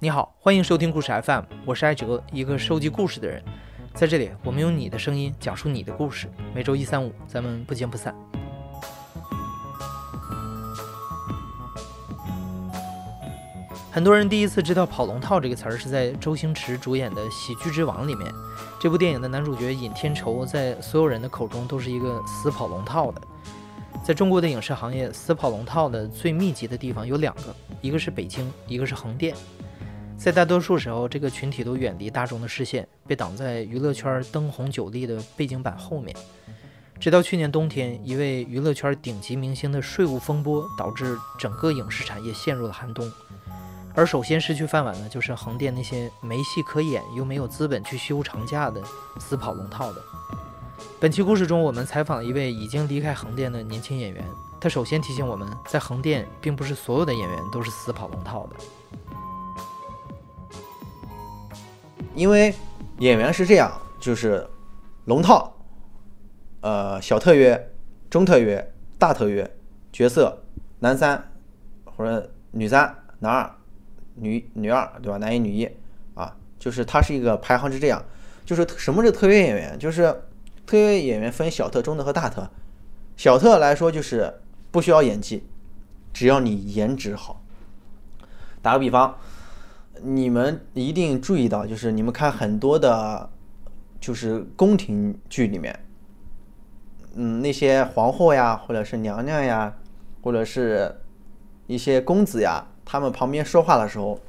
[0.00, 3.42] 你好，欢迎收听故事 FM，我是艾哲，一个收集故事的人。
[3.94, 6.30] 在这里，我们用你的声音讲述你的故事。
[6.54, 8.14] 每周一、三、五，咱们不见不散。
[13.90, 18.32] 很多人第一次知道“跑龙套”这个词儿，是在周星驰主演的《喜剧之王》里面。
[18.78, 23.20] 这部电影的男主角尹天仇，在所有人的口中都是一个死跑龙套的。
[24.04, 29.34] 在中国的影视行业，死跑龙套的最密集的地方有两个，一个是北京，一个是横店。
[30.18, 36.14] 在大多数时候，这个群体都远离大众的视线，被挡在娱乐圈灯红酒绿的背景板后面。
[36.98, 43.08] 直到去年冬天，一位娱乐圈顶级明星的税务风波，导致整个影视产业陷入了寒冬。
[43.94, 48.82] 而首先失去饭碗的，就是横店那些没戏可演又没有资本去休长假的
[49.20, 50.02] 死跑龙套的。
[50.98, 54.24] 本期故事中，我们采访了一位已经离开横店的年轻演员，
[54.60, 58.56] 他首先提醒我们在横店，并不是所有的演员都是死跑龙套的。
[62.14, 62.52] 因为
[62.98, 63.70] 演员是这样，
[64.00, 64.44] 就是
[65.04, 65.54] 龙套，
[66.60, 67.70] 呃，小特约、
[68.10, 69.48] 中特约、大特约，
[69.92, 70.42] 角色
[70.80, 71.30] 男三
[71.84, 73.54] 或者女三、男二、
[74.16, 75.18] 女女二，对吧？
[75.18, 75.70] 男一女一
[76.14, 78.04] 啊，就是它是一个排行是这样。
[78.44, 79.78] 就是什么是特约演员？
[79.78, 80.22] 就是
[80.66, 82.50] 特约演员分小特、中特和大特。
[83.16, 85.46] 小特来说就是不需要演技，
[86.12, 87.44] 只要你颜值好。
[88.60, 89.16] 打个比方。
[90.02, 93.30] 你们一定注意到，就是你们看很多的，
[94.00, 95.78] 就是宫廷剧里面，
[97.14, 99.76] 嗯，那些皇后呀，或者是娘娘呀，
[100.22, 100.94] 或者是
[101.66, 104.20] 一些公子呀，他们旁边说话的时候，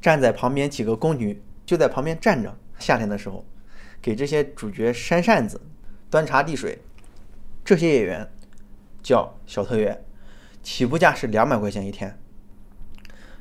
[0.00, 2.54] 站在旁边几个宫女就在旁边站着。
[2.78, 3.44] 夏天的时候，
[4.00, 5.60] 给这些主角扇扇子、
[6.10, 6.78] 端茶递水，
[7.64, 8.28] 这些演员
[9.02, 10.04] 叫小特约，
[10.62, 12.18] 起步价是两百块钱一天。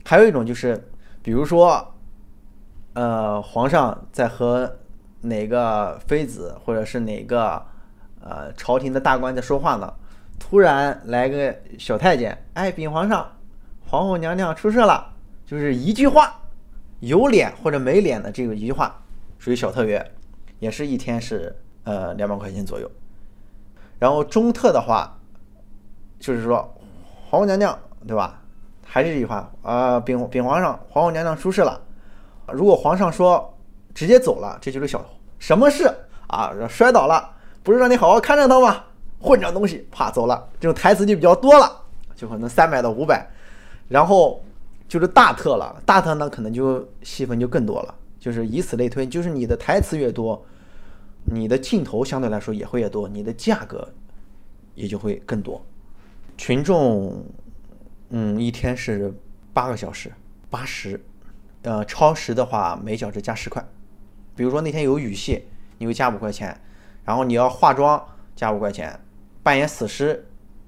[0.06, 0.88] 还有一种就是。
[1.24, 1.94] 比如说，
[2.94, 4.78] 呃，皇上在和
[5.22, 7.64] 哪个妃子或者是哪个
[8.20, 9.94] 呃朝廷的大官在说话呢？
[10.40, 13.32] 突然来个小太监，哎，禀皇上，
[13.86, 15.14] 皇后娘娘出事了，
[15.46, 16.42] 就是一句话，
[17.02, 19.04] 有脸或者没脸的这个一句话，
[19.38, 20.12] 属于小特约，
[20.58, 22.90] 也是一天是呃两百块钱左右。
[24.00, 25.20] 然后中特的话，
[26.20, 26.74] 就是说
[27.30, 27.78] 皇后娘娘，
[28.08, 28.41] 对吧？
[28.94, 31.82] 还是这句话啊，禀禀皇上，皇后娘娘出事了。
[32.52, 33.58] 如果皇上说
[33.96, 35.02] 直接走了，这就是小
[35.40, 35.90] 什么事
[36.28, 36.52] 啊？
[36.68, 38.84] 摔倒了，不是让你好好看着他吗？
[39.18, 40.46] 混账东西，啪走了。
[40.60, 41.72] 这种台词就比较多了，
[42.18, 43.26] 就可能三百到五百。
[43.88, 44.44] 然后
[44.90, 50.44] 就是大特了，大特呢可能就戏份就更多了，就是以此类推，就是你的台词越多，
[51.24, 53.88] 你的镜头相对来说也会越多，你的价格
[54.76, 55.64] 也就会更多。
[56.38, 57.24] 群众。
[58.14, 59.14] 嗯，一天是
[59.54, 60.12] 八个小时，
[60.50, 61.02] 八十，
[61.62, 63.66] 呃，超时的话每小时加十块。
[64.36, 65.46] 比如说那天有雨戏，
[65.78, 66.60] 你会加五块钱，
[67.06, 68.06] 然后你要化妆
[68.36, 69.00] 加五块钱，
[69.42, 70.28] 扮演死尸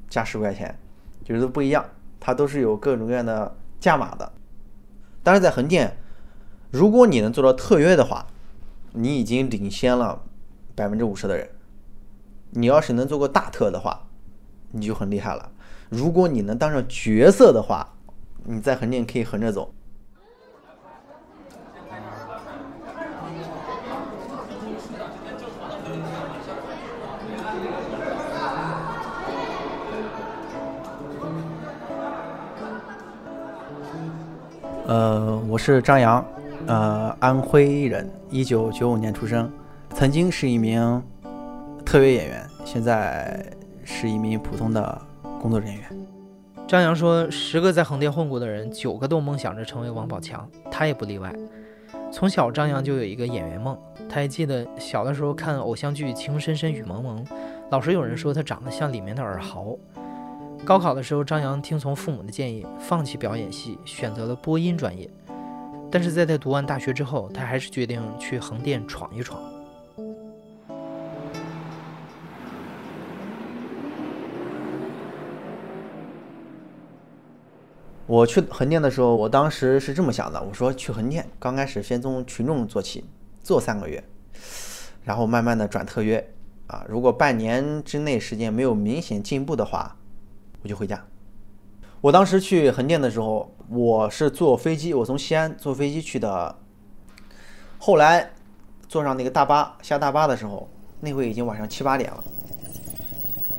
[0.09, 0.79] 加十块钱，
[1.25, 1.85] 就是都不一样，
[2.17, 4.31] 它都是有各种各样的价码的。
[5.21, 5.97] 但是在横店，
[6.71, 8.25] 如果你能做到特约的话，
[8.93, 10.23] 你已经领先了
[10.75, 11.49] 百分之五十的人。
[12.51, 14.07] 你要是能做个大特的话，
[14.71, 15.51] 你就很厉害了。
[15.93, 17.87] 如果你能当上角色的话，
[18.43, 19.71] 你在横店可以横着走。
[34.87, 36.25] 呃，我是张扬，
[36.65, 39.49] 呃，安徽人，一九九五年出生，
[39.93, 41.01] 曾经是一名
[41.85, 43.45] 特约演员，现在
[43.83, 45.01] 是一名普通的。
[45.43, 45.83] 工作人员
[46.65, 51.35] 张扬说：“十个在横店混过的人，九个都梦想着成为王宝强，他也不例外。
[52.09, 53.77] 从小，张扬就有一个演员梦。
[54.07, 57.25] 他还记得小的时候看偶像剧《情深深雨蒙蒙》，
[57.71, 59.75] 老是有人说他长得像里面的尔豪。
[60.63, 65.09] 高考的时候，张扬听从父母的建议，放弃表演系，选择了播音专业。
[65.91, 69.37] 但是在他读完大学之后，他还是决定去横店闯一闯。”
[78.05, 83.05] 我去横店的时候，我当时是这么想的：我说去横店，刚开始先从群众做起，
[83.41, 84.03] 做三个月，
[85.05, 86.33] 然后慢慢的转特约。
[86.67, 89.95] 啊，如果半年之内时间没有明显进步的话，
[90.63, 91.05] 我就回家。
[92.01, 96.53] 我当时去横店的时候，我是坐飞机，我从西安坐飞机去的。
[97.77, 98.31] 后来
[98.89, 100.69] 坐上那个大巴，下大巴的时候，
[100.99, 102.23] 那会已经晚上七八点了。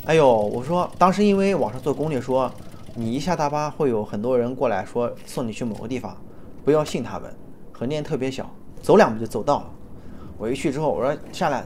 [0.05, 2.52] 哎呦，我说当时因为网上做攻略说。
[2.96, 6.17] 你一下大巴，会有很多人过来说送你去某个地方，
[6.64, 7.29] 不要信他们。
[7.73, 8.49] 横店特别小，
[8.81, 9.70] 走两步就走到了。
[10.38, 11.64] 我一去之后，我说下来，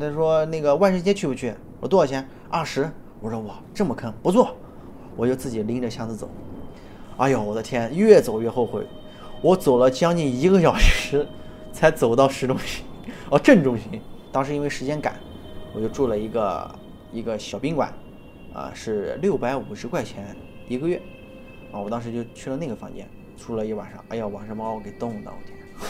[0.00, 1.52] 他说那个万圣节去不去？
[1.80, 2.26] 我多少钱？
[2.48, 2.90] 二十。
[3.20, 4.56] 我说哇，这么坑，不做。
[5.16, 6.30] 我就自己拎着箱子走。
[7.18, 8.86] 哎呦，我的天，越走越后悔。
[9.42, 11.26] 我走了将近一个小时，
[11.74, 12.86] 才走到市中心，
[13.28, 14.00] 哦，镇中心。
[14.32, 15.14] 当时因为时间赶，
[15.74, 16.74] 我就住了一个
[17.12, 17.92] 一个小宾馆，
[18.54, 20.36] 啊，是六百五十块钱
[20.68, 21.00] 一个月。
[21.72, 24.04] 啊，我当时就去了那个房间，住了一晚上。
[24.08, 25.56] 哎呀，晚上把我给冻的，我天！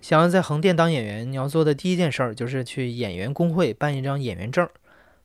[0.00, 4.68] 想要在横店当演员，你要做的第一件事儿就是去演员工会办一张演员证。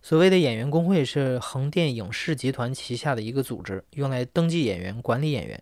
[0.04, 5.62] 所谓的演员工会是横店影视集团旗下的一个组织，用来登记演员、管理演员。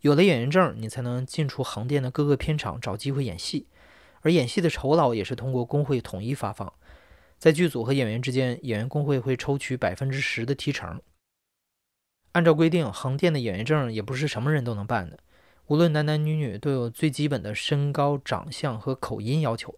[0.00, 3.66] 有了演员证，你才能进出横店的各个片场找机会演戏。
[4.22, 6.72] 而演戏的酬劳也是通过工会统一发放。
[7.38, 11.00] 在剧组和演员之间，演员工会会抽取百分之十的提成。
[12.32, 15.18] 按照规定，横店的演员证也不是什么人都能办的。
[15.66, 19.74] 无论男男女女都有最基本的身高、长相和口音要求，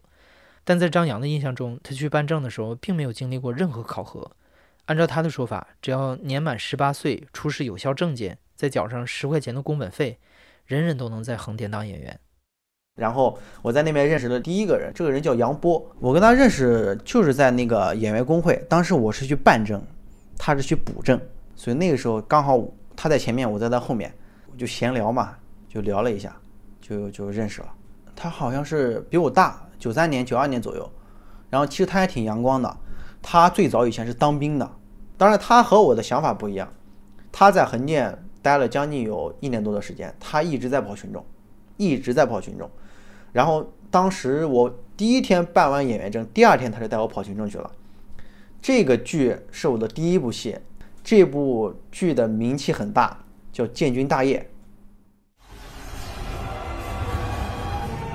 [0.63, 4.31] 但在张扬的印象中，他去办证的时候并没有经历过任何考核。
[4.85, 10.19] 按照他的说法，只要年满十八岁，出示有效证件，再缴上十块钱的工本费，
[10.65, 12.19] 人人都能在横店当演员。
[12.95, 19.81] 然后我在那边认识的第一个人，这个人叫杨波，我跟他认识就是在那个演员工会，当时我是去办证，
[20.37, 21.19] 他是去补证，
[21.55, 22.61] 所以那个时候刚好
[22.95, 24.13] 他在前面，我在他后面，
[24.57, 25.35] 就闲聊嘛。
[25.73, 26.35] 就聊了一下，
[26.81, 27.67] 就就认识了。
[28.13, 30.91] 他好像是比我大，九三年、九二年左右。
[31.49, 32.77] 然后其实他还挺阳光的。
[33.21, 34.69] 他最早以前是当兵的，
[35.17, 36.67] 当然他和我的想法不一样。
[37.31, 41.25] 他在横店待了将近有一年多的时间，他一直在跑群众，
[41.77, 42.69] 一直在跑群众。
[43.31, 47.71] 然后当时我第一天办完演员证，第二天他就带我跑群众去了。
[48.61, 50.57] 这个剧是我的第一部戏，
[51.03, 53.17] 这部剧的名气很大，
[53.51, 54.39] 叫《建军大业》。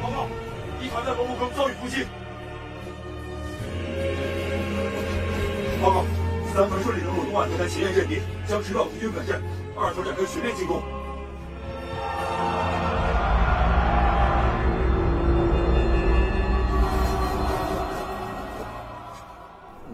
[0.02, 0.28] 报告，
[0.80, 2.04] 一团在包谷沟遭遇伏击。
[5.82, 6.04] 报告
[6.54, 9.42] 三团顺利登陆东岸作战前沿阵地，将直捣敌军本阵。
[9.76, 10.80] 二团展开全面进攻。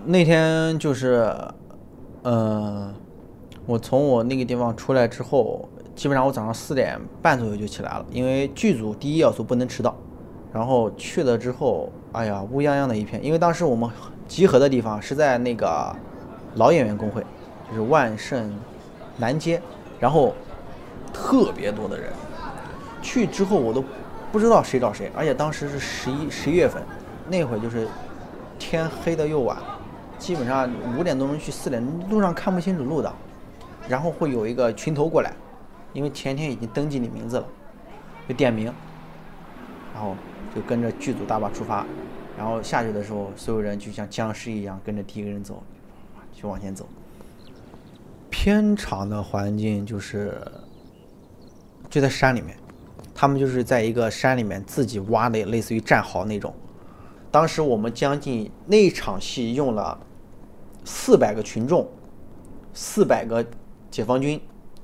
[0.04, 1.32] 那天就是，
[2.24, 2.92] 嗯，
[3.66, 9.96] 我从我那个地方出来之后，基本上我早上四点半左右就起来了，因为剧组第一要素不能迟到。
[10.52, 13.24] 然后去了之后，哎呀，乌泱泱的一片。
[13.24, 13.88] 因为当时我们
[14.26, 15.94] 集合的地方是在那个
[16.56, 17.24] 老演员工会，
[17.68, 18.52] 就是万盛
[19.16, 19.62] 南街，
[20.00, 20.34] 然后
[21.12, 22.12] 特别多的人。
[23.00, 23.82] 去之后我都
[24.30, 26.82] 不知道谁找谁，而且当时是十一十一月份，
[27.28, 27.88] 那会儿就是
[28.58, 29.56] 天黑的又晚，
[30.22, 33.12] 基本上五点多钟去，四点路上看不清楚路的。
[33.88, 35.34] 然后会有一个群头过来，
[35.92, 37.46] 因为前天已经登记你名字了，
[38.28, 38.72] 就点名，
[39.92, 40.14] 然后。
[40.54, 41.86] 就跟着剧组大巴出发，
[42.36, 45.62] 然后下去的时候，所有人就像僵尸一样跟着第一个人走，
[46.30, 46.86] 就往前走。
[48.28, 50.38] 片场的环境就是
[51.88, 52.54] 就在山里面，
[53.14, 56.54] 他们就是在一个山里面自己挖的，类似于战壕那种。
[57.30, 59.98] 当时我们将近那场戏用了
[60.84, 61.88] 四百个群众，
[62.72, 63.44] 四百个
[63.90, 64.40] 解放军，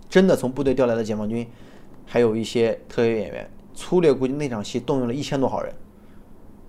[0.08, 1.46] 真的从部队调来的解放军，
[2.06, 3.50] 还有一些特约演员。
[3.74, 5.72] 粗略估计，那场戏动用了一千多号人，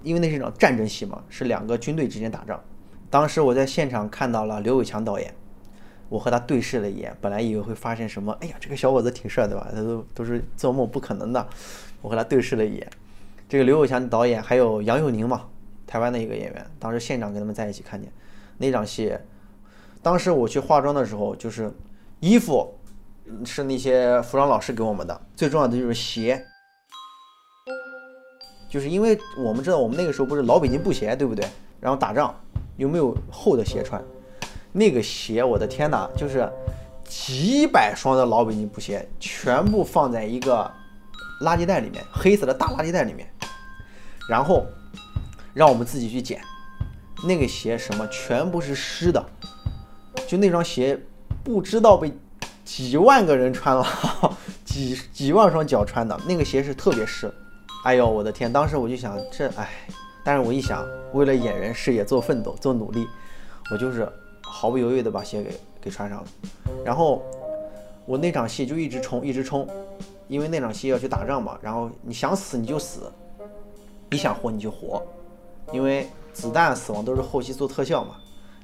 [0.04, 2.64] 因为那是一场战争戏嘛，是两个军队之间打仗。
[3.10, 5.34] 当时我在现场看到了刘伟强导演，
[6.08, 9.68] 我和他对视了一眼，本来以为会发生什么，哎呀，这个小伙子挺帅，对吧？
[9.74, 11.48] 他都都是做梦不可能的。
[12.02, 12.88] 我和他对视了一眼，
[13.48, 15.48] 这个刘伟强导演还有杨佑宁嘛，
[15.88, 18.12] 台湾的一个演员，当时现场跟他们在一起看见
[18.60, 19.18] 那场戏。
[20.04, 21.74] 当时我去化妆的时候，就是
[22.20, 22.72] 衣服
[23.44, 26.46] 是那些服装老师给我们的，最重要的就是鞋。
[28.70, 31.44] 就是因为我们知道，我们那个时候不是老北京布鞋，对不对？
[31.80, 32.40] 然后打仗
[32.78, 34.00] 有没有厚的鞋穿？
[34.72, 36.48] 那个鞋，我的天哪，就是
[37.04, 40.72] 几百双的老北京布鞋，全部放在一个
[41.42, 43.28] 垃圾袋里面，黑色的大垃圾袋里面，
[44.30, 44.66] 然后
[45.54, 46.40] 让我们自己去捡。
[47.24, 49.24] 那个鞋什么，全部是湿的，
[50.28, 51.00] 就那双鞋
[51.44, 52.12] 不知道被
[52.64, 53.86] 几万个人穿了，
[54.64, 57.32] 几几万双脚穿的，那个鞋是特别湿。
[57.86, 58.52] 哎呦，我的天！
[58.52, 59.70] 当时我就想，这哎，
[60.24, 63.08] 但是我一想，为了演员事业做奋斗、做努力，
[63.72, 64.08] 我就是
[64.42, 66.28] 毫不犹豫的把鞋给给穿上了。
[66.84, 67.24] 然后
[68.06, 69.66] 我那场戏就一直冲，一直冲，
[70.28, 71.58] 因为那场戏要去打仗嘛。
[71.62, 73.12] 然后你想死你就死，
[74.10, 75.02] 你想活你就活，
[75.72, 76.06] 因为
[76.40, 78.16] 子弹死亡都是后期做特效嘛。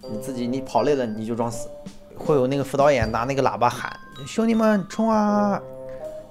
[0.09, 1.67] 你自己你跑累了你就装死，
[2.17, 3.91] 会有那个副导演拿那个喇叭喊，
[4.25, 5.59] 兄弟们冲啊，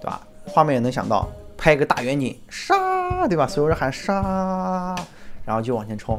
[0.01, 0.21] 对吧？
[0.47, 3.47] 画面也能想到，拍一个大远景，杀，对吧？
[3.47, 4.95] 所有人喊杀，
[5.45, 6.19] 然后就往前冲，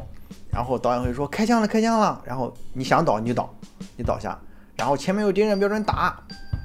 [0.50, 3.52] 然后导演会说开枪了，开枪了，然后你想倒你就倒，
[3.96, 4.38] 你倒下，
[4.76, 6.20] 然后前面有敌人，标准打，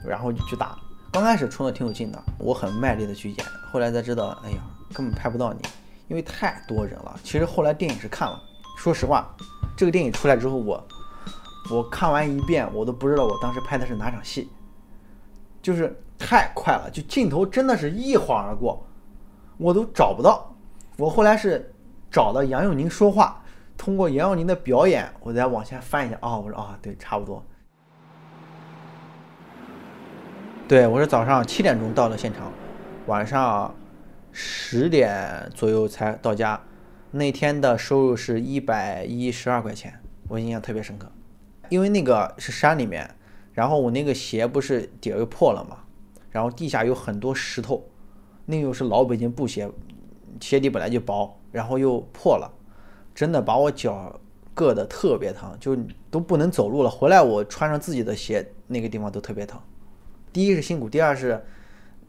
[0.06, 0.78] 然后就去打。
[1.12, 4.58] 刚开始冲的挺有劲的，我很卖力的去演，后来才知道，哎呀，
[4.94, 5.62] 根本拍不到你，
[6.10, 7.18] 因为太多人了。
[7.24, 8.42] 其实后来电影是看了，
[8.82, 9.32] 说实话，
[9.78, 10.84] 这个电影出来之后，我
[11.70, 14.50] 我看完一遍，我都不知道我当时拍的是哪场戏，
[15.62, 18.84] 就是太快了，就镜头真的是一晃而过，
[19.58, 20.52] 我都找不到。
[20.98, 21.72] 我后来是
[22.10, 23.44] 找到杨佑宁说话，
[23.78, 27.46] 通过杨佑宁的表演，我再往前翻一下，啊、我说啊，对，差不多。
[30.68, 32.52] 对，我是早上七点钟到的现场，
[33.06, 33.72] 晚上
[34.32, 36.60] 十点左右才到家。
[37.14, 40.00] 那天的收入是一百一十二块钱，
[40.30, 41.12] 我印象特别深刻。
[41.68, 43.10] 因为那个是山里面，
[43.54, 45.78] 然后我那个鞋不是底儿又破了嘛，
[46.30, 47.84] 然后地下有很多石头，
[48.46, 49.70] 那又是老北京布鞋，
[50.40, 52.50] 鞋底本来就薄，然后又破了，
[53.14, 54.18] 真的把我脚
[54.56, 55.78] 硌得特别疼，就
[56.10, 56.90] 都不能走路了。
[56.90, 59.60] 回来我穿上自己的鞋，那个地方都特别疼。
[60.32, 61.44] 第一是辛苦，第二是，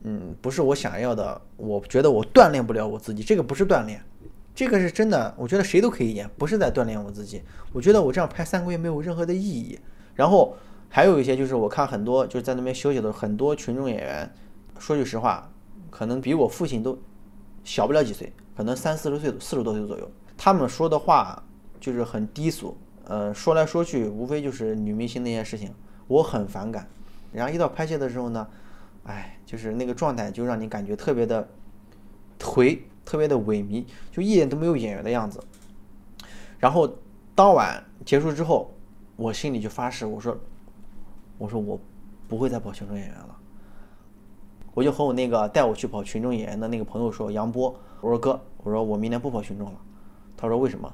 [0.05, 1.41] 嗯，不是我想要的。
[1.57, 4.01] 我觉得我锻炼不了我自己，这个不是锻炼，
[4.55, 5.35] 这个是真的。
[5.37, 7.43] 我觉得谁都可以演，不是在锻炼我自己。
[7.73, 9.79] 我觉得我这样拍三个月没有任何的意义。
[10.15, 10.57] 然后
[10.89, 14.31] 还有一些就是我看很多就是在那边休息的很多群众演员，
[14.79, 15.51] 说句实话，
[15.91, 16.99] 可能比我父亲都
[17.65, 20.11] 小不了几岁，可能三四十岁、四十多岁左右。
[20.37, 21.43] 他们说的话
[21.81, 25.73] 就是很低俗，呃，说来说去无非就是女明星那些事情，
[26.09, 26.87] 我很反感。
[27.33, 28.47] 然后一到拍戏的时候呢，
[29.05, 31.49] 哎，就是那个状态就让你感觉特别的
[32.39, 35.43] 颓，特别的萎靡，就一点都没有演员的样子。
[36.59, 36.89] 然后
[37.35, 38.73] 当晚结束之后，
[39.17, 40.37] 我心里就发誓，我说，
[41.39, 41.79] 我说我
[42.29, 43.37] 不会再跑群众演员了。
[44.75, 49.79] 我就和我那个带我去跑群众演员的那个朋友说，杨波，我说哥，我说我明年不跑群众了。
[50.37, 50.91] 他说为什么？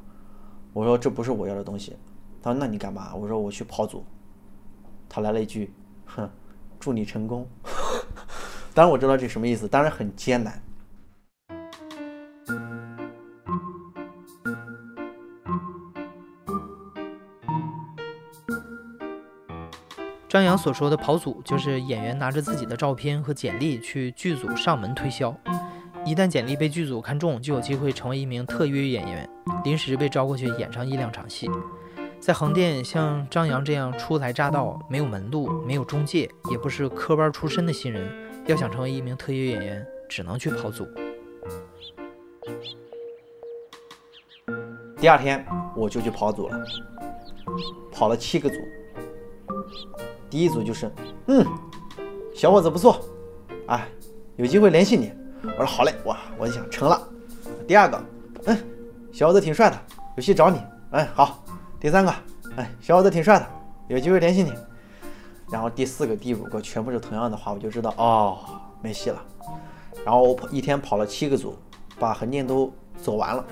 [0.73, 1.97] 我说这不是我要的东西。
[2.43, 3.15] 他说那你干嘛？
[3.15, 4.05] 我说我去跑组。
[5.09, 5.73] 他来了一句。
[6.07, 6.29] 哼，
[6.81, 7.47] 祝你成功。
[8.75, 10.61] 当然我知道这什么意思，当然很艰难。
[20.29, 25.35] 张扬所说的跑组，就是演员拿着自己的照片和简历去剧组上门推销，
[26.05, 29.27] 一旦简历被剧组看中，就有机会成为一名特约演员，
[29.65, 31.51] 临时被招过去演上一两场戏。
[32.21, 38.13] 在横店，像张扬这样初来乍到、没有门路、没有中介，也不是科班出身的新人，
[38.47, 40.87] 要想成为一名特约演员，只能去跑组。
[45.01, 45.43] 第二天
[45.75, 46.65] 我就去跑组了，
[47.91, 48.57] 跑了七个组。
[50.31, 50.91] 第一组就是，
[51.27, 51.47] 嗯，
[52.35, 53.01] 小伙子不错，
[53.67, 53.89] 哎，
[54.37, 55.13] 有机会联系你。
[55.43, 57.01] 我说好嘞，哇，我就想成了。
[57.67, 58.05] 第二个，
[58.47, 58.59] 嗯，
[59.13, 59.79] 小伙子挺帅的，
[60.17, 60.61] 有戏找你。
[60.91, 61.43] 哎，好。
[61.81, 62.13] 第三个，
[62.57, 63.47] 哎，小伙子挺帅的，
[63.89, 64.53] 有机会联系你。
[65.51, 68.39] 然后第四个、第五个全部是同样的话，我就知道哦，
[68.83, 69.23] 没戏了。
[70.05, 71.57] 然后我跑一天跑了七个组，
[71.99, 73.45] 把横店都走完了，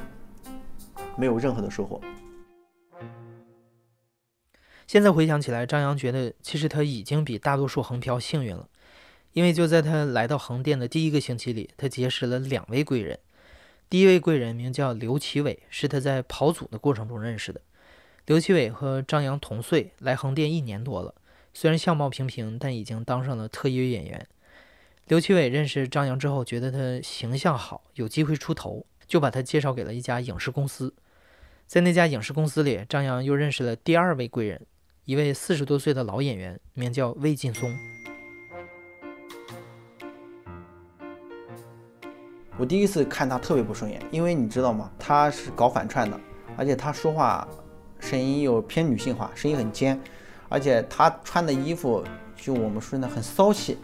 [1.16, 2.00] 没有任何的收获。
[4.86, 8.68] 现在回想起来，张扬觉得其实他已经比大多数横漂幸运了，
[9.32, 13.18] 因为就在他来到横店的第一个星期里，他结识了两位贵人。
[13.90, 17.60] 第一位贵人名叫刘奇伟，是他在跑组的过程中认识的。
[18.26, 21.14] 刘奇伟和张扬同岁，来横店一年多了。
[21.52, 24.26] 虽然相貌平平，但已经当上了特约演员。
[25.06, 30.94] 刘奇伟认识张扬之后，觉得他形象好，有机会出头，就把他介绍给了一家影视公司。
[31.68, 34.60] 在那家影视公司里，张扬又认识了第二位贵人，
[35.06, 37.72] 一位四十多岁的老演员，名叫魏劲松。
[42.58, 44.90] 我第一次看他特别不顺眼，因为你知道吗？
[44.98, 46.20] 他是搞反串的，
[46.56, 47.46] 而且他说话。
[47.98, 49.98] 声音又偏女性化，声音很尖，
[50.48, 52.04] 而且他穿的衣服
[52.36, 53.78] 就我们说的很骚气，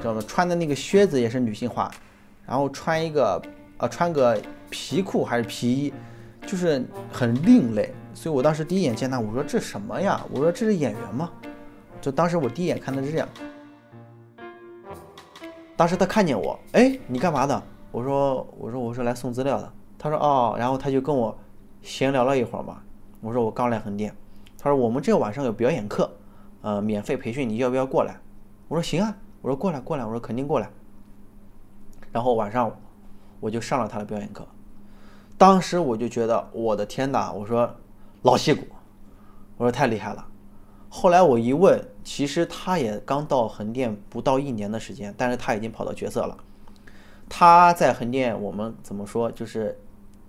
[0.00, 0.22] 知道吗？
[0.28, 1.90] 穿的那个靴子也是女性化，
[2.46, 3.42] 然后穿一个
[3.78, 5.92] 呃穿个皮裤还是皮衣，
[6.46, 7.92] 就是很另类。
[8.14, 10.24] 所以我当时第一眼见他，我说这什么呀？
[10.30, 11.30] 我说这是演员吗？
[12.00, 13.28] 就当时我第一眼看的是这样。
[15.76, 17.62] 当时他看见我，哎，你干嘛的？
[17.90, 19.72] 我说我说我是来送资料的。
[19.98, 21.36] 他说哦，然后他就跟我
[21.82, 22.80] 闲聊了一会儿嘛。
[23.20, 24.14] 我说我刚来横店，
[24.58, 26.10] 他说我们这晚上有表演课，
[26.62, 28.16] 呃，免费培训，你要不要过来？
[28.68, 30.70] 我说行啊，我说过来过来，我说肯定过来。
[32.12, 32.70] 然后晚上
[33.40, 34.46] 我就上了他的表演课，
[35.36, 37.74] 当时我就觉得我的天哪，我说
[38.24, 38.66] 老戏骨，
[39.58, 40.26] 我说太厉害了。
[40.88, 46.34] 后来我一问，其实他也刚到横店不到一年的时间，但是他已经跑到角色了。
[47.28, 49.30] 他在横店，我们怎么说？
[49.30, 49.78] 就是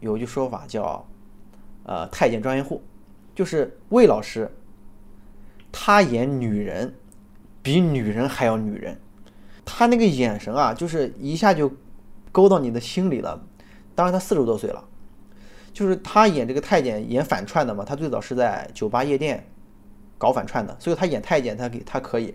[0.01, 1.05] 有一句说法叫
[1.87, 2.83] “呃，太监专业户”，
[3.33, 4.53] 就是魏老师，
[5.71, 6.93] 他演女人
[7.61, 8.99] 比女人还要女人，
[9.63, 11.71] 他那个眼神啊，就是一下就
[12.33, 13.41] 勾到你的心里了。
[13.95, 14.83] 当然，他四十多岁了，
[15.75, 17.83] 就是他演这个太监，演反串的嘛。
[17.83, 19.45] 他最早是在酒吧夜店
[20.17, 22.33] 搞反串的，所以他演太监，他给他可以。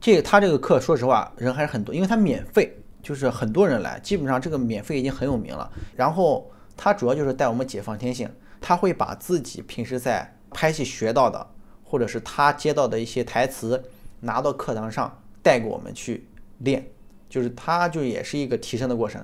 [0.00, 5.70] 这他这个课，说实话，人还是很多，因为他免费，就是很多人来，基本上这个免费已经很有名了。
[5.94, 8.26] 然后他主要就是带我们解放天性，
[8.62, 11.46] 他会把自己平时在拍戏学到的，
[11.84, 13.84] 或者是他接到的一些台词，
[14.20, 16.26] 拿到课堂上带给我们去
[16.60, 16.86] 练，
[17.28, 19.22] 就是他就也是一个提升的过程。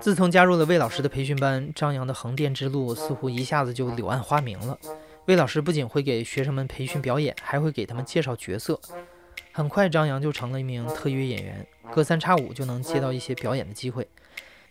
[0.00, 4.78] 自从加入了魏老师的培训班，张扬的横店之路似乎一下子就柳暗花明了。
[5.26, 8.78] 魏老师不仅会给学生们培训表演，还会给他们介绍角色。
[9.52, 14.06] 很快，张扬就成了一名特约演员，隔三差五就能接到一些表演的机会，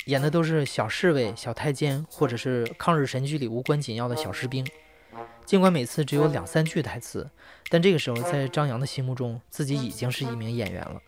[0.06, 4.65] 演的都是小侍卫、小太监，或者是抗日神剧里无关紧要的小士兵。
[5.46, 7.30] 尽管每次只有两三句台词，
[7.70, 11.01] 但这个时候，在张扬的心目中，自己已经是一名演员了。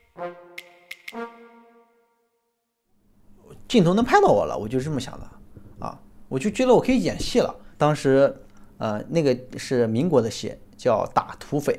[3.76, 7.54] 镜头能拍到我了，我就这么想的啊，我就觉得我可以演戏了。
[7.78, 8.34] 当时，
[8.78, 11.74] 呃，那个是民国的戏，叫《打土匪》。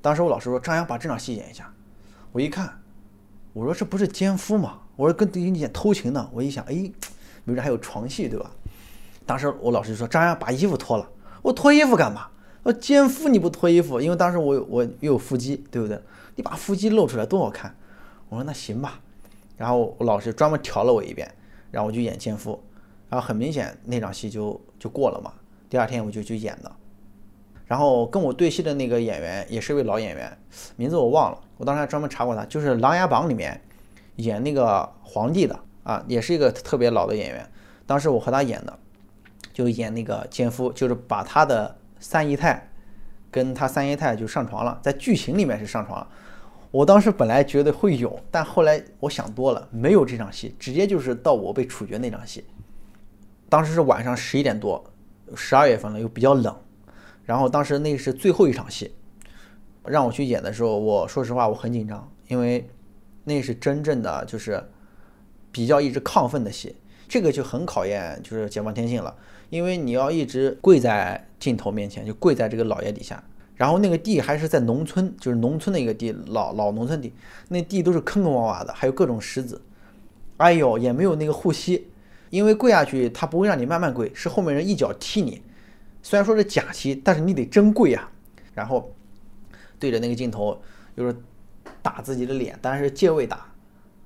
[0.00, 1.68] 当时我老师说：“张扬，把这场戏演一下。”
[2.30, 2.80] 我一看，
[3.52, 6.74] 我说：“这不是奸夫吗？”我说：“跟你演偷情呢。”我一想，哎，
[7.42, 8.48] 没准还有床戏，对吧？
[9.26, 11.10] 当时我老师就说：“张扬，把衣服脱了。”
[11.42, 12.28] 我脱衣服干嘛？
[12.62, 16.00] 我奸夫你不脱衣服，因为当时我我又有腹肌，对不对？
[16.36, 17.74] 你把腹肌露出来多好看。
[18.28, 19.00] 我说：“那行吧。”
[19.56, 21.30] 然后我老师专门调了我一遍，
[21.70, 22.62] 然后我就演奸夫，
[23.08, 25.32] 然后很明显那场戏就就过了嘛。
[25.68, 26.70] 第二天我就去演的，
[27.66, 30.36] 然后跟我对戏的那个演员也是一位老演员，
[30.76, 33.60] 名字我忘了，我当时还专门查过他，就是《琅琊榜》里面
[34.16, 37.48] 演那个皇帝的啊，也是一个特别老的演员。
[37.86, 38.78] 当时我和他演的，
[39.52, 42.70] 就演那个奸夫，就是把他的三姨太
[43.30, 46.08] 跟他三姨太就上床了，在剧情里面是上床了。
[46.72, 52.42] 我当时本来觉得会有，但后来我想多了，没有这场戏，直接就是到我被处决那场戏。
[53.50, 54.82] 当时是晚上十一点多，
[55.36, 56.56] 十二月份了，又比较冷，
[57.26, 58.90] 然后当时那是最后一场戏，
[59.84, 62.66] 让我去演的时候，我说实话我很紧张，因为
[63.24, 64.64] 那是真正的就是
[65.52, 66.74] 比较一直亢奋的戏，
[67.06, 69.14] 这个就很考验就是解放天性了，
[69.50, 73.22] 因为你要一直跪在镜头面前，就跪在这个老爷底下。
[73.62, 77.12] 然后那个地还是在农村，就是农村的一个地，老老农村地，
[77.46, 79.62] 那地都是坑坑洼洼的，还有各种石子，
[80.38, 81.86] 哎呦，也没有那个护膝，
[82.30, 85.40] 因为跪下去他不会让你慢慢跪，是后面人一脚踢你。
[86.02, 88.10] 虽然说是假膝，但是你得真跪啊。
[88.52, 88.92] 然后
[89.78, 90.60] 对着那个镜头，
[90.96, 91.14] 就是
[91.82, 93.46] 打自己的脸，但是借位打，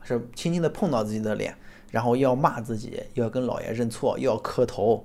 [0.03, 1.57] 是轻轻的碰到自己的脸，
[1.91, 5.03] 然后又要骂自己，又要跟老爷认错，又要磕头。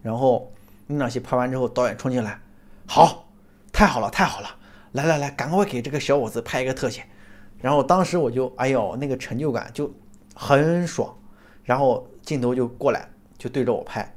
[0.00, 0.50] 然后
[0.86, 2.40] 那场戏拍完之后，导演冲进来，
[2.86, 3.28] 好。
[3.72, 4.48] 太好了，太好了！
[4.92, 7.04] 来来来，赶快给这个小伙子拍一个特写。
[7.58, 9.92] 然后当时我就，哎呦，那个成就感就
[10.34, 11.16] 很爽。
[11.64, 13.08] 然后镜头就过来，
[13.38, 14.14] 就对着我拍。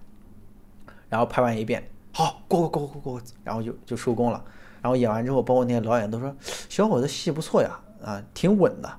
[1.08, 4.44] 然后拍完一遍，好，过过过过过，然后就就收工了。
[4.82, 6.36] 然后演完之后，包括那些导演都说，
[6.68, 8.91] 小伙子戏不错呀，啊，挺稳的。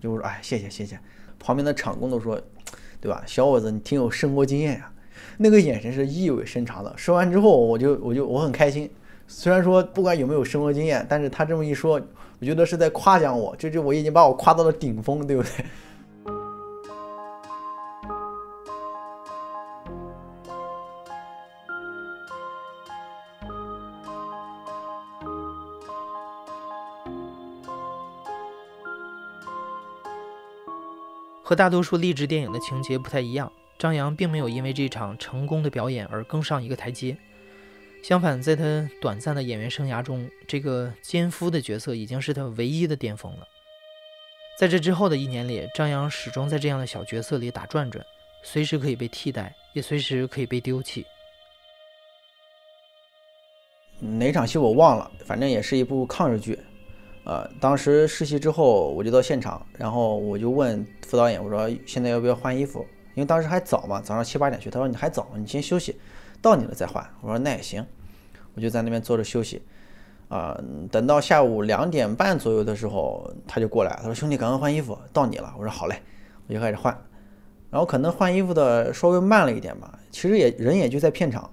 [0.00, 0.98] 就说，哎，谢谢谢谢。
[1.38, 2.40] 旁边的场工都说，
[3.00, 3.22] 对吧？
[3.24, 4.92] 小伙子你挺有生活经验呀。
[5.38, 6.92] 那个眼神是意味深长的。
[6.98, 8.90] 说完之后，我就我就我很开心。
[9.28, 12.00] 虽然说不管有没有生活经验，但是他这么一说，
[12.40, 15.50] 我觉得是在夸奖我，这就我已经把我夸到了顶峰，对不对？
[31.42, 37.16] 和大多数励志电影的情节不太一样，张扬并没有因为这场成功的表演而更上一个台阶。
[38.06, 43.48] 相反，在他短暂的演员生涯中，这个奸夫的角色已经是他唯一的巅峰了。
[44.56, 48.06] 在这之后的一年里，张扬始终在这样的小角色里打转转，
[48.44, 51.04] 随时可以被替代，也随时可以被丢弃。
[53.98, 56.56] 哪场戏我忘了，反正也是一部抗日剧。
[57.24, 62.86] 呃，当时试戏之后，我就到现场，然后我就问副导演，我说现在要不要换衣服？
[63.16, 64.70] 因为当时还早嘛，早上七八点去。
[64.70, 65.98] 他说你还早，你先休息。
[66.42, 67.84] 到你了再换，我说那也行，
[68.56, 69.62] 我就在那边坐着休息，
[70.28, 70.58] 啊，
[70.90, 76.02] 等到下午两点半左右的时候，他就过来，他说兄弟赶快换衣服，到你了，我说好嘞，
[76.48, 76.92] 我就开始换，
[77.70, 81.50] 然后可能换衣服的稍微慢了一点吧，其实也人也就在片场，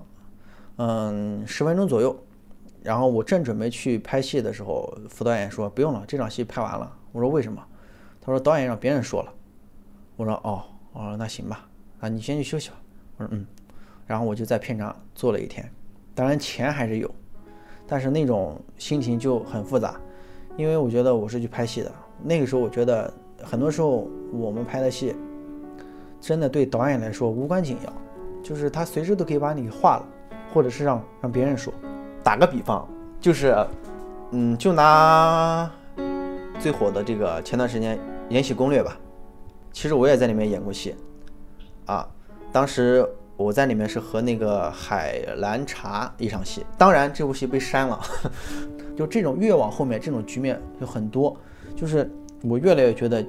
[0.77, 2.17] 嗯，十分钟左右。
[2.81, 6.91] 然后我正准备去拍戏的时候，副导演说不用了，这场戏拍完了。
[7.13, 7.65] 我说为什么？
[8.19, 9.33] 他说导演让别人说了。
[10.17, 11.65] 我说哦，我说那行吧，
[12.01, 12.75] 啊你先去休息吧。
[13.15, 13.45] 我说嗯，
[14.05, 15.71] 然后我就在片场坐了一天，
[16.15, 17.09] 当然钱还是有，
[17.87, 19.99] 但是那种心情就很复杂，
[20.57, 21.91] 因为我觉得我是去拍戏的。
[22.21, 25.15] 那个时候我觉得很多时候我们拍的戏，
[26.21, 27.93] 真的对导演来说无关紧要，
[28.41, 30.07] 就是他随时都可以把你画了，
[30.53, 31.73] 或者是让让别人说。
[32.23, 32.87] 打个比方，
[33.19, 33.53] 就是，
[34.31, 35.69] 嗯，就拿
[36.57, 37.97] 最火的这个前段时间
[38.29, 38.97] 《延禧攻略》吧，
[39.73, 40.95] 其实我也在里面演过戏，
[41.85, 42.07] 啊，
[42.49, 47.99] 当时我在里面是和那个海兰察一场戏，当然这部戏被删了，
[48.95, 51.35] 就这种越往后面这种局面有很多，
[51.75, 52.09] 就是
[52.43, 53.23] 我越来越觉得，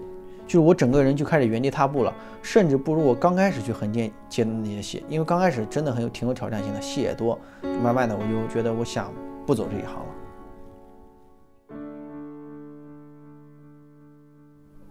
[0.46, 7.38] 就是我整个人就开始原地踏步了，甚至不如我刚开始去横店接的那些戏，因为刚开始真的很有挺有挑战性的，戏也多。
[7.82, 9.12] 慢慢的，我就觉得我想
[9.46, 10.06] 不走这一行了。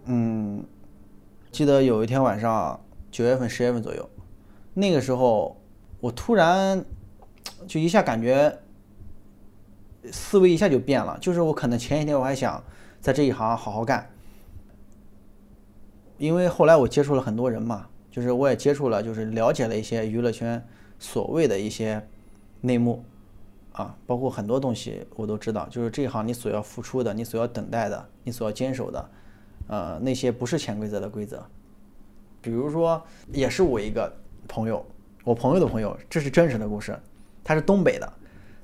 [0.06, 0.62] 嗯，
[1.52, 2.78] 记得有一天晚上，
[3.10, 4.10] 九月份、十月份左右，
[4.74, 5.56] 那个时候
[6.00, 6.84] 我突然
[7.66, 8.58] 就一下感觉
[10.12, 11.16] 思维一下就变了。
[11.20, 12.62] 就是我可能前几天我还想
[13.00, 14.10] 在这一行好好干，
[16.18, 20.62] 因为后来我接触了很多人嘛，就是我也接触了，就是了解了一些娱乐圈
[20.98, 22.06] 所谓的一些。
[22.66, 23.04] 内幕，
[23.72, 25.68] 啊，包括很多东西我都知道。
[25.68, 29.10] 就是这一行你所要付出的，你所要等待的，你所要坚守的，
[29.68, 31.44] 呃，那些不是潜规则的规则。
[32.40, 34.10] 比如说，也是我一个
[34.48, 34.84] 朋友，
[35.24, 36.98] 我朋友的朋友，这是真实的故事。
[37.42, 38.12] 他是东北的，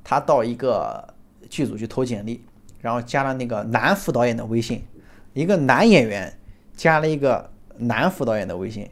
[0.02, 1.06] 他到一个
[1.48, 2.42] 剧组去投简历，
[2.80, 4.82] 然后加了那个男副导演的微信，
[5.32, 6.32] 一个男演员
[6.74, 8.88] 加了一个男副导演的微信，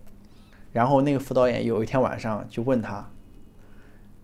[0.73, 3.09] 然后那个副导演有一天晚上就问他。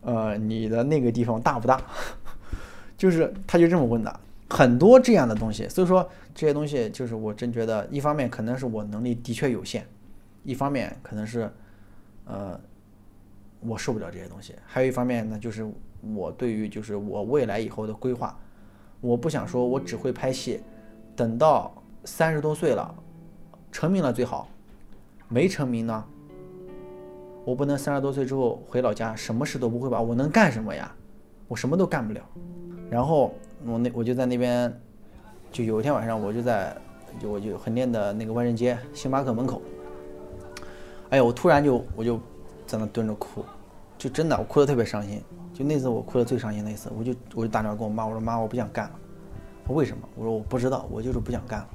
[0.07, 1.81] 呃，你的那个地方大不大？
[2.95, 5.67] 就是他就这么问的，很多这样的东西。
[5.67, 9.87] 所以说这些东西，就是我真觉得，一方面可能是我能力的确有限，
[10.43, 11.51] 一方面可能是，
[12.27, 12.59] 呃，
[13.61, 14.55] 我受不了这些东西。
[14.67, 15.67] 还有一方面呢，就是
[16.15, 18.39] 我对于就是我未来以后的规划，
[19.01, 20.61] 我不想说我只会拍戏，
[21.15, 22.95] 等到三十多岁了，
[23.71, 24.49] 成名了最好，
[25.29, 26.05] 没成名呢？
[27.45, 30.01] 我不能三十多岁之后回老家，什么事都不会吧？
[30.01, 30.91] 我能干什么呀？
[31.47, 32.23] 我什么都干不了。
[32.91, 33.35] 然后
[33.67, 34.81] 我那我就在那边，
[35.53, 36.75] 就有一天晚上，我就在
[37.21, 39.61] 就我就横店的那个万人街星巴克门口。
[41.15, 42.19] 哎，我突然就我就
[42.67, 43.45] 在那蹲着哭，
[43.97, 45.23] 就真的我哭得特别伤心。
[45.53, 48.99] 就那次我哭得最伤心那次，我就我就打电话跟我妈，我说妈，我不想干了。
[49.69, 50.09] 为什么？
[50.17, 51.69] 我说我不知道，我就是不想干了。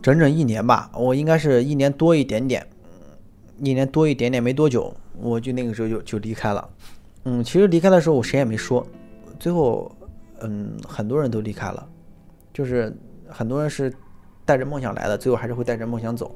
[0.00, 2.64] 整整一年吧，我应该是一年多一点点，
[3.58, 6.70] 一年多一点点没多久，我就那个时候就就离开了。
[7.24, 8.86] 嗯，其实离开的时候我谁也没说，
[9.40, 9.90] 最后，
[10.40, 11.88] 嗯，很多人都离开了，
[12.52, 12.94] 就是
[13.28, 13.92] 很多人是
[14.44, 16.34] 带着梦想来的，最后还是会带着梦想走。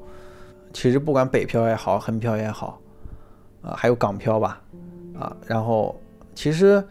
[0.73, 2.79] 其实不管北漂也好，横漂也好，
[3.61, 4.61] 啊，还有港漂吧，
[5.17, 5.99] 啊，然后
[6.35, 6.83] 其实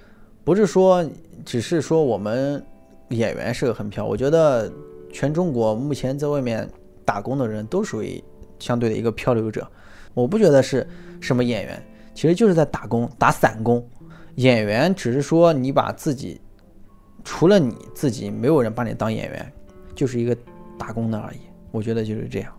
[0.45, 1.05] 不是说
[1.45, 2.65] 只是说我们
[3.09, 4.71] 演员是个横漂，我觉得。
[5.13, 6.69] 全中国目前在外面
[7.03, 8.23] 打工的人都属于
[8.59, 9.67] 相对的一个漂流者，
[10.13, 10.87] 我不觉得是
[11.23, 13.83] 什么演员，其实就是在打工打散工。
[14.35, 16.39] 演员只是说你把自己
[17.29, 19.53] 除了你自己，没有人把你当演员，
[19.97, 20.35] 就是一个
[20.79, 21.41] 打工的而已。
[21.73, 22.59] 我觉得就是这样。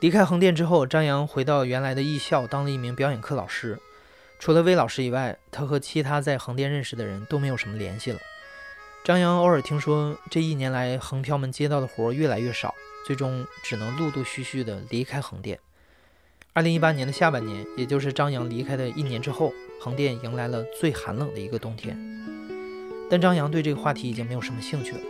[0.00, 3.76] 离开横店之后，张扬回到原来的艺校，当了一名表演课老师。
[4.38, 8.18] 除了魏老师以外，他和其他在横店认识的人都没有什么联系了。
[9.02, 12.74] 张扬偶尔听说，这一年来横漂们接到的活越来越少，
[13.06, 15.58] 最终只能陆陆续续的离开横店。
[16.52, 21.98] 二零一八年的下半年，也就是张扬离开的一年之后，横店迎来了最寒冷的一个冬天。
[23.08, 25.00] 但张扬对这个话题已经没有什么兴趣了。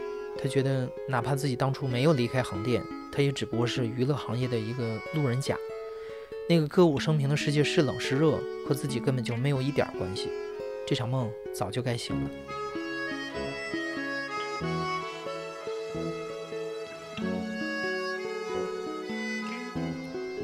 [0.40, 5.56] 他觉得，哪怕自己当初没有离开横店，他也只不过是娱乐行业的一个路人甲。
[6.48, 10.28] 那个歌舞升平的世界是冷是热，和自己根本就没有一点关系。
[10.86, 12.30] 这场梦早就该醒了。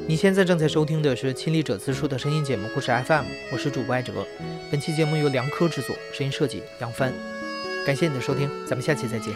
[0.09, 4.25] 你现在正在收听的是亲历者自述的声音节目《故事 FM》，我是主播艾哲。
[4.71, 7.11] 本期节目由梁科制作，声音设计杨帆。
[7.85, 9.35] 感谢你的收听，咱们下期再见。